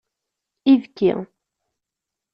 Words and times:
Ibki. 0.73 1.11